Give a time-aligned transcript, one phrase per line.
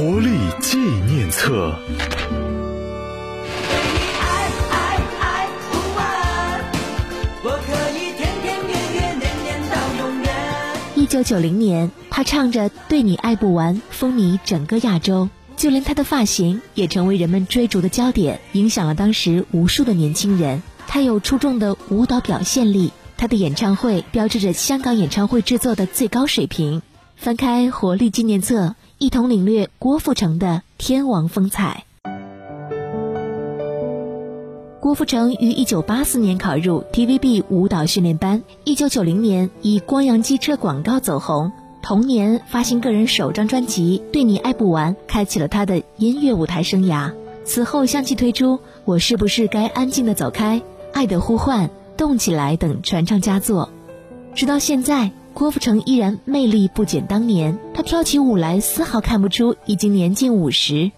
[0.00, 0.30] 活力
[0.62, 1.78] 纪念册。
[10.94, 15.28] 一九九零年，他唱着《对你爱不完》，风靡整个亚洲，
[15.58, 20.62] 就连他的发型也成为人们追逐的焦点，影响了当时无数的年轻人。
[20.86, 26.80] 他有出众的舞蹈表现力，他的演唱会标志着香港演唱会制作的最高水平。
[27.16, 28.68] 翻开《活力纪念册》，
[29.00, 31.86] 一同领略郭富城的天王风采。
[34.78, 41.50] 郭富城于一九八四年考入 TVB 舞蹈训练班，一九九零年以光阳机车广告走红，
[41.80, 47.10] 同年发行个人首张专辑《对你爱不完》，开启了他的音乐舞台生涯。
[47.46, 50.56] 此后相继推出《我是不是该安静的走开》
[50.92, 53.70] 《爱的呼唤》《动起来》等传唱佳作，
[54.34, 57.58] 直到现在，郭富城依然魅力不减当年。
[57.72, 60.90] 他跳起舞来，丝毫看不出已经年近五十。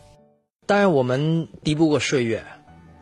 [0.66, 2.44] 当然，我们敌不过岁月。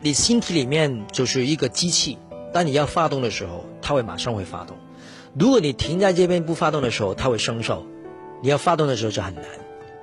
[0.01, 2.17] 你身体里面就是一个机器，
[2.51, 4.75] 当你要发动的时候，它会马上会发动；
[5.37, 7.83] 如果你停在这边不发动的时候，它会生锈。
[8.41, 9.43] 你要发动的时候就很难。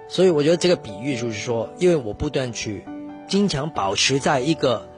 [0.09, 2.85] 所以我觉得这个比喻就是说，因为我不断去
[3.27, 4.89] 经常保持在一个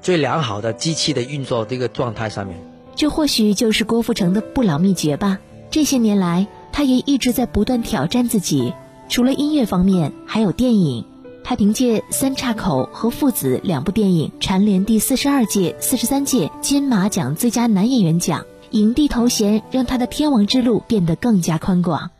[0.00, 2.58] 最良好的机器的运作这个状态上面，
[2.96, 5.38] 这或许就是郭富城的不老秘诀吧。
[5.70, 8.72] 这些年来，他也一直在不断挑战自己，
[9.08, 11.04] 除了音乐方面，还有电影。
[11.42, 22.10] 他凭借《三岔口》和《父子》两部电影蝉联第四十二届、四十三届金马奖最佳男演员奖，影帝头衔让他的天王之路变得更加宽广。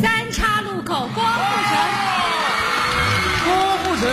[0.00, 1.30] 三岔路口，郭富
[1.68, 1.76] 城，
[3.44, 4.10] 郭富城，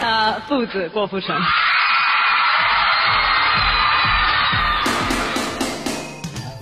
[0.00, 1.36] 呃，父子郭富城。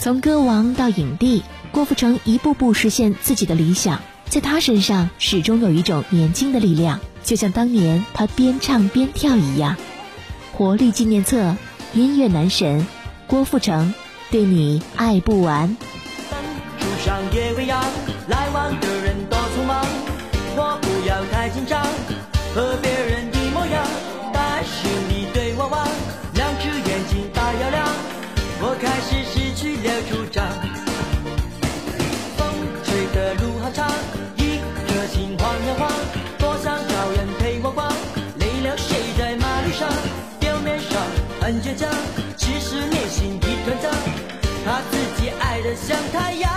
[0.06, 4.00] 从歌王到影帝，郭富城一步步实现自己的理想。
[4.26, 9.77] 在他身上始终有一种年轻的力量，就像当年他边唱边跳一样。
[10.52, 11.56] 活力纪念册，
[11.92, 12.86] 音乐男神
[13.27, 13.92] 郭富城，
[14.30, 15.77] 对你爱不完。
[16.78, 17.83] 树上夜未央，
[41.46, 41.89] 很倔强，
[42.36, 43.89] 其实内心一团糟。
[44.64, 46.51] 怕自己爱得像太阳，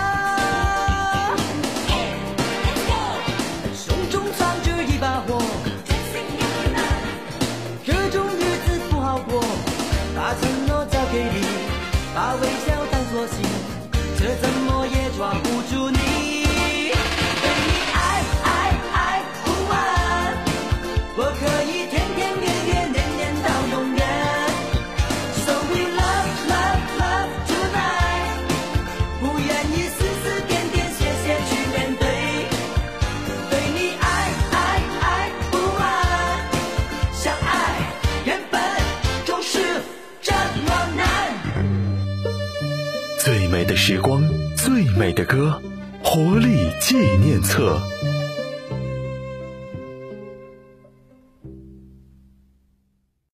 [43.22, 44.26] 最美的时光，
[44.56, 45.60] 最美的歌，
[46.02, 47.78] 活力纪念册。